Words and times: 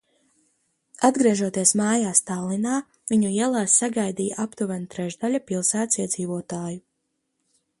Atgriežoties 1.09 1.73
mājās, 1.81 2.21
Tallinā 2.29 2.79
viņu 3.11 3.29
ielās 3.35 3.75
sagaidīja 3.83 4.39
aptuveni 4.47 4.91
trešdaļa 4.95 5.43
pilsētas 5.53 6.01
iedzīvotāju. 6.07 6.83